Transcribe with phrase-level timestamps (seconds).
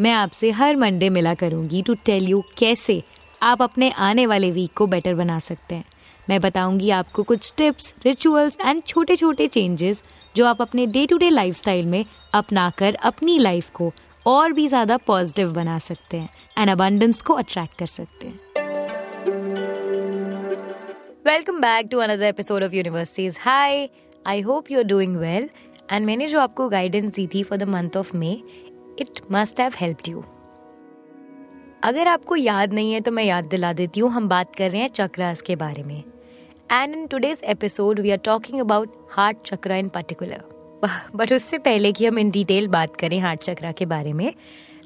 [0.00, 3.02] मैं आपसे हर मंडे मिला करूँगी टू टेल यू कैसे
[3.42, 5.84] आप अपने आने वाले वीक को बेटर बना सकते हैं।
[6.28, 10.04] मैं बताऊँगी आपको कुछ टिप्स रिचुअल्स एंड छोटे छोटे चेंजेस
[10.36, 12.04] जो आप अपने डे टू डे लाइफ में
[12.34, 13.92] अपनाकर अपनी लाइफ को
[14.26, 16.28] और भी ज़्यादा पॉजिटिव बना सकते हैं
[16.58, 18.40] एंड अबंडेंस को अट्रैक्ट कर सकते हैं।
[21.26, 23.88] Welcome back to another episode of universe says hi
[24.26, 25.50] I hope you are doing well
[25.92, 28.36] and मैंने जो आपको गाइडेंस दी थी for the month of May
[29.00, 30.24] it must have helped you
[31.84, 34.80] अगर आपको याद नहीं है तो मैं याद दिला देती हूँ हम बात कर रहे
[34.80, 36.02] हैं चक्रास के बारे में
[36.72, 40.44] and in today's episode we are talking about heart chakra in particular
[41.16, 44.32] but उससे पहले कि हम इन डिटेल बात करें हार्ट चक्रा के बारे में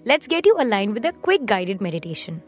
[0.06, 2.40] let's get you align with a quick guided meditation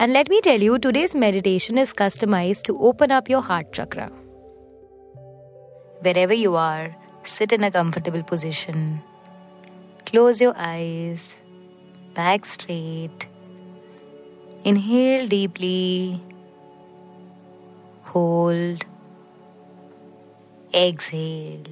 [0.00, 4.10] And let me tell you, today's meditation is customized to open up your heart chakra.
[6.00, 9.00] Wherever you are, sit in a comfortable position.
[10.12, 11.40] Close your eyes,
[12.12, 13.26] back straight.
[14.62, 16.20] Inhale deeply,
[18.02, 18.84] hold,
[20.74, 21.64] exhale.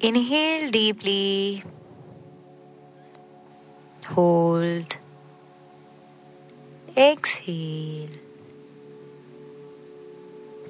[0.00, 1.64] Inhale deeply,
[4.06, 4.96] hold,
[6.96, 8.08] exhale.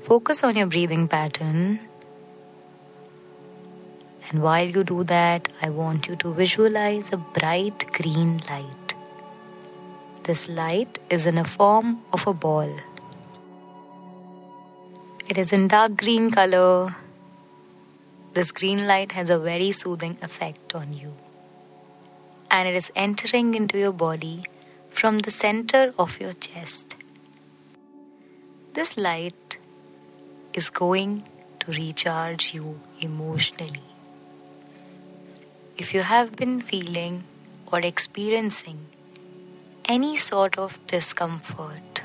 [0.00, 1.78] Focus on your breathing pattern.
[4.30, 8.94] And while you do that, I want you to visualize a bright green light.
[10.22, 12.72] This light is in a form of a ball.
[15.28, 16.94] It is in dark green color.
[18.34, 21.12] This green light has a very soothing effect on you.
[22.52, 24.44] And it is entering into your body
[24.90, 26.94] from the center of your chest.
[28.74, 29.58] This light
[30.54, 31.24] is going
[31.60, 33.89] to recharge you emotionally.
[35.80, 37.24] If you have been feeling
[37.72, 38.80] or experiencing
[39.86, 42.02] any sort of discomfort,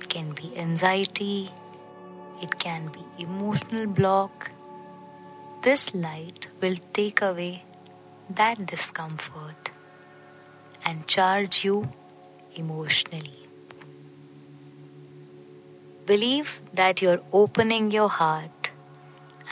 [0.00, 1.50] it can be anxiety,
[2.40, 4.50] it can be emotional block,
[5.60, 7.64] this light will take away
[8.30, 9.68] that discomfort
[10.86, 11.84] and charge you
[12.56, 13.42] emotionally.
[16.06, 18.70] Believe that you're opening your heart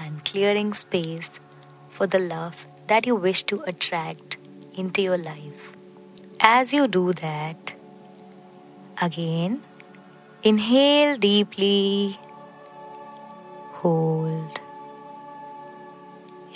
[0.00, 1.38] and clearing space
[1.90, 4.36] for the love that you wish to attract
[4.76, 5.72] into your life.
[6.40, 7.72] As you do that,
[9.00, 9.62] again,
[10.42, 12.18] inhale deeply,
[13.72, 14.60] hold,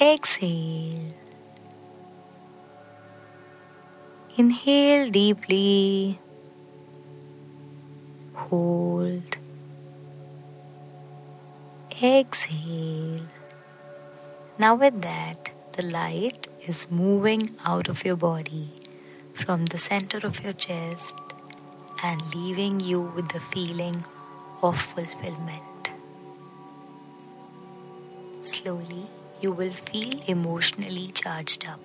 [0.01, 1.15] exhale.
[4.37, 6.19] Inhale deeply,
[8.35, 9.37] hold,
[12.03, 13.21] exhale.
[14.59, 18.69] Now, with that, the light is moving out of your body
[19.33, 21.17] from the center of your chest
[22.03, 24.05] and leaving you with the feeling
[24.63, 25.91] of fulfillment.
[28.43, 29.07] Slowly,
[29.41, 31.81] you will feel emotionally charged up.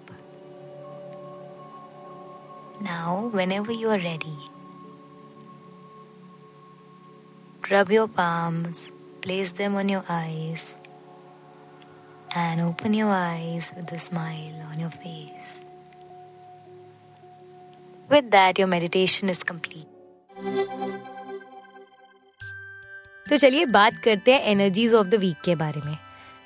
[2.81, 4.37] Now, whenever you are ready,
[7.71, 8.91] rub your palms,
[9.21, 10.75] place them on your eyes,
[12.35, 15.61] and open your eyes with a smile on your face.
[18.09, 19.87] With that, your meditation is complete.
[23.25, 25.97] तो चलिए बात करते हैं energies of the week के बारे में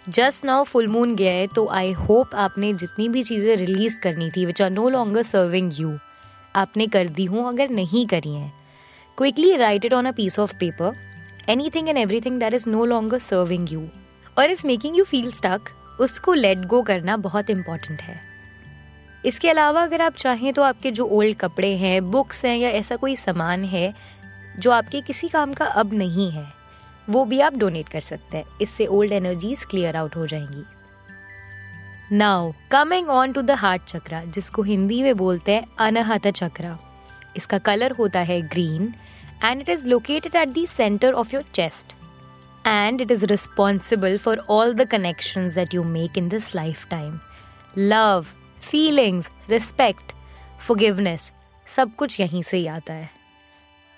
[0.10, 4.30] just now full moon गया है तो आई होप आपने जितनी भी चीज़ें रिलीज़ करनी
[4.36, 5.98] थी which are no longer serving you
[6.56, 8.52] आपने कर दी हूँ अगर नहीं करी हैं
[9.18, 10.96] quickly write it on a piece of paper
[11.76, 13.88] anything and everything that is no longer serving you
[14.38, 15.70] और is making you feel stuck
[16.00, 18.20] उसको लेट गो करना बहुत इंपॉर्टेंट है।
[19.26, 22.96] इसके अलावा अगर आप चाहें तो आपके जो ओल्ड कपड़े हैं बुक्स हैं या ऐसा
[22.96, 23.94] कोई सामान है,
[24.60, 26.46] जो आपके किसी काम का अब नहीं है,
[27.10, 30.64] वो भी आप डोनेट कर सकते हैं। इससे ओल्ड एनर्जीज क्लियर आउट हो जाएँगी।
[32.12, 36.78] Now coming on to the heart chakra जिसको हिंदी में बोलते हैं अनहत चक्रा।
[37.38, 38.94] इसका कलर होता है green
[39.44, 41.94] and it is located at the centre of your chest
[42.70, 47.14] and it is responsible for all the connections that you make in this lifetime.
[47.78, 48.26] Love
[48.62, 50.12] feelings respect
[50.68, 51.32] forgiveness
[51.68, 53.10] सब कुछ यहीं से ही आता है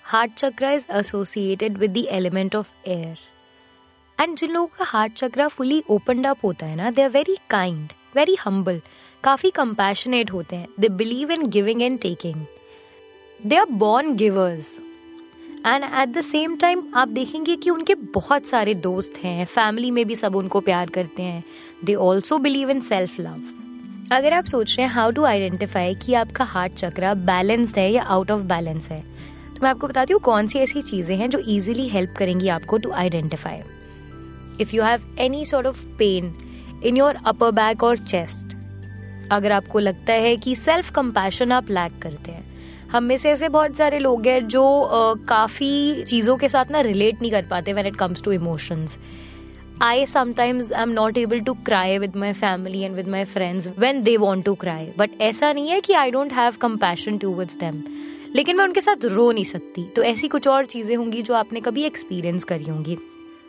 [0.04, 3.18] heart chakra is associated with the element of air
[4.20, 7.36] and जिन लोगों का heart चक्र फुली ओपनड अप होता है ना they are very
[7.50, 8.80] kind very humble
[9.24, 12.44] काफ़ी कंपैशनेट होते हैं। They believe in giving and taking
[13.46, 14.76] they are born givers
[15.66, 20.04] and at the same time आप देखेंगे कि उनके बहुत सारे दोस्त हैं फैमिली में
[20.06, 21.44] भी सब उनको प्यार करते हैं।
[21.84, 23.42] They also believe in self love
[24.12, 28.02] अगर आप सोच रहे हैं हाउ टू आइडेंटिफाई कि आपका हार्ट चक्र बैलेंस्ड है या
[28.02, 29.00] आउट ऑफ़ बैलेंस है
[29.54, 32.78] तो मैं आपको बताती हूँ कौन सी ऐसी चीज़ें हैं जो इजीली हेल्प करेंगी आपको
[32.78, 33.60] to identify
[34.60, 36.34] if you have any sort of pain
[36.84, 38.56] in your upper back और चेस्ट
[39.32, 42.51] अगर आपको लगता है कि सेल्फ कंपैशन आप लैक करते हैं
[42.92, 44.64] हम में से ऐसे बहुत सारे लोग हैं जो
[45.28, 48.98] काफ़ी चीज़ों के साथ ना रिलेट नहीं कर पाते when it comes to emotions
[49.82, 54.02] I sometimes am not able to cry with my family and with my friends when
[54.08, 54.82] they want to cry.
[54.98, 57.80] But ऐसा नहीं है कि I don't have compassion towards them.
[58.34, 61.60] लेकिन मैं उनके साथ रो नहीं सकती तो ऐसी कुछ और चीज़ें होंगी जो आपने
[61.60, 62.96] कभी एक्सपीरियंस करी होंगी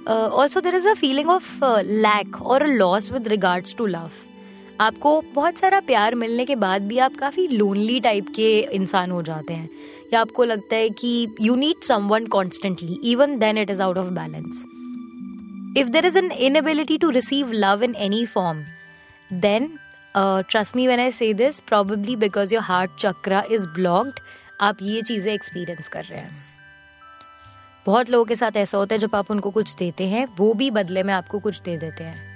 [0.08, 4.10] also there is a feeling of lack और a loss with regards to love
[4.82, 9.22] आपको बहुत सारा प्यार मिलने के बाद भी आप काफ़ी लोनली टाइप के इंसान हो
[9.22, 9.70] जाते हैं।
[10.14, 14.06] या आपको लगता है कि you need someone constantly even then it is out of
[14.06, 14.64] balance
[15.78, 18.64] if there is an inability to receive love in any form
[19.32, 19.80] then
[20.16, 24.20] trust me when I say this this, because your heart chakra is blocked,
[24.62, 26.44] आप ये चीज़ें experience कर रहे हैं।
[27.86, 30.72] बहुत लोगों के साथ ऐसा होता है जब आप उनको कुछ देते हैं वो भी
[30.72, 32.33] बदले में आपको कुछ दे देते हैं।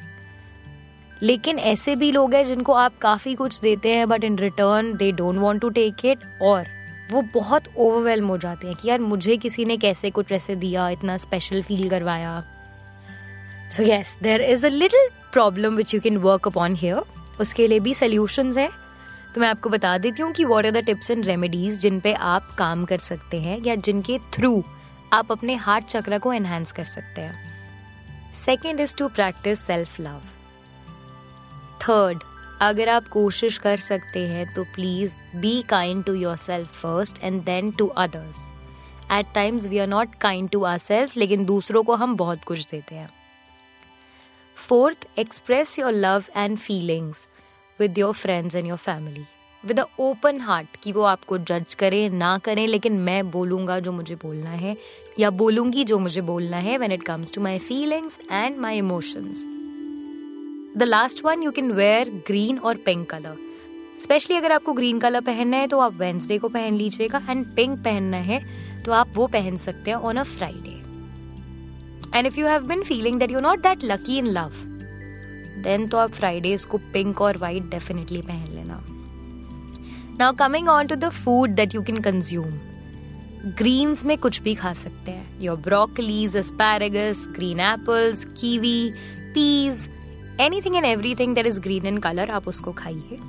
[1.23, 5.11] लेकिन ऐसे भी लोग हैं जिनको आप काफ़ी कुछ देते हैं but in return they
[5.11, 6.67] don't want to take it और
[7.11, 10.89] वो बहुत ओवरवेलम हो जाते हैं कि यार मुझे किसी ने कैसे कुछ ऐसे दिया,
[10.89, 12.43] इतना स्पेशल फील करवाया।
[13.71, 17.01] So yes there is a little problem which you can work upon here
[17.41, 18.69] उसके लिए भी सोल्यूशन है।
[19.35, 22.13] तो मैं आपको बता देती हूँ कि what are the tips and remedies जिन पे
[22.13, 24.63] आप काम कर सकते हैं या जिनके थ्रू
[25.13, 30.21] आप अपने हार्ट चक्र को एनहेंस कर सकते हैं। Second is to practise self love
[31.89, 32.23] third
[32.61, 37.71] अगर आप कोशिश कर सकते हैं तो please be kind to yourself first and then
[37.71, 38.37] to others
[39.11, 42.95] at times we are not kind to ourself लेकिन दूसरों को हम बहुत कुछ देते
[42.95, 43.09] हैं.
[44.55, 47.27] Fourth express your love and feelings
[47.79, 49.25] with your friends and your family
[49.65, 53.91] with a open heart कि वो आपको जज करें, ना करें, लेकिन मैं बोलूँगा जो
[53.91, 54.77] मुझे बोलना है,
[55.19, 59.56] या बोलूँगी जो मुझे बोलना है when it comes to my feelings and my emotions
[60.77, 63.38] the last one you can wear green और पिंक कलर
[64.01, 67.79] स्पेशली अगर आपको ग्रीन कलर पहनना है तो आप वेंसडे को पहन लीजिएगा एंड पिंक
[67.79, 68.39] पहनना है
[68.85, 70.75] तो आप वो पहन सकते हैं on a Friday
[72.18, 74.51] and if you have bin feeling that you not that lucky in love
[75.63, 78.83] then तो आप फ्राइडेज को पिंक और वाइट डेफिनेटली पहन लेना.
[80.19, 82.53] Now coming on to the food that you can consume
[83.57, 85.41] greens में कुछ भी खा सकते हैं.
[85.41, 88.91] Your broccolis asparagus green apples kiwi
[89.33, 89.89] peas
[90.41, 93.19] anything and everything that is green in colour आप उसको खाइए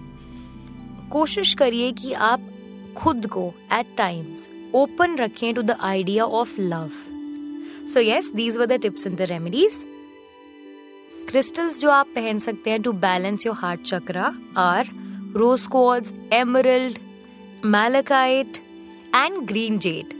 [1.11, 2.49] कोशिश करिए कि आप
[2.97, 6.91] खुद को एट टाइम्स ओपन रखें to the idea of love
[7.93, 9.85] so yes these were the tips and the remedies
[11.29, 14.91] crystals जो आप पहन सकते हैं to balance your heart chakra are
[15.37, 16.99] rose quartz emerald
[17.63, 18.61] malachite
[19.13, 20.15] and green jade.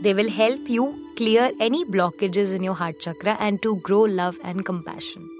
[0.00, 4.38] They will help you clear any blockages in your heart chakra and to grow love
[4.42, 5.33] and compassion.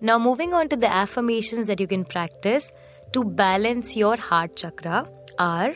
[0.00, 2.72] Now, moving on to the affirmations that you can practice
[3.12, 5.08] to balance your heart chakra
[5.38, 5.74] are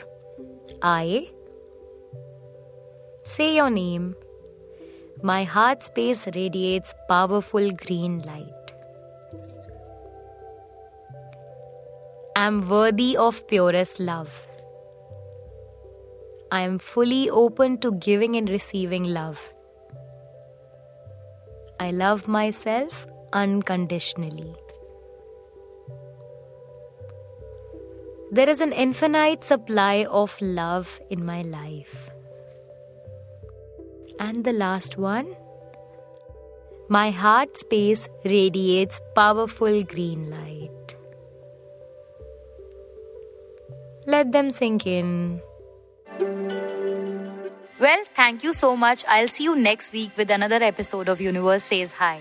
[0.80, 1.28] I
[3.24, 4.16] Say your name.
[5.22, 8.72] My heart space radiates powerful green light.
[12.34, 14.44] I'm worthy of purest love.
[16.50, 19.51] I am fully open to giving and receiving love.
[21.82, 24.54] I love myself unconditionally.
[28.30, 32.10] There is an infinite supply of love in my life.
[34.20, 35.34] And the last one
[36.88, 40.96] My heart space radiates powerful green light.
[44.06, 45.40] Let them sink in.
[47.82, 49.04] Well, thank you so much.
[49.08, 52.20] I'll see you next week with another episode of Universe Says Hi.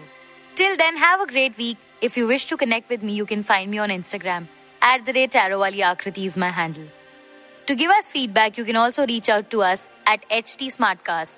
[0.56, 1.78] Till then, have a great week.
[2.02, 4.48] If you wish to connect with me, you can find me on Instagram.
[4.82, 6.88] At the rate Tarowali Akriti is my handle.
[7.68, 11.38] To give us feedback, you can also reach out to us at HT Smartcast.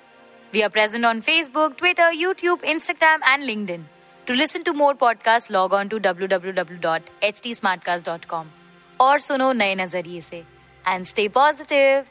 [0.54, 3.84] We are present on Facebook, Twitter, YouTube, Instagram, and LinkedIn.
[4.24, 8.50] To listen to more podcasts, log on to www.htsmartcast.com
[8.98, 10.46] or suno naye nazariye se
[10.86, 12.10] and stay positive.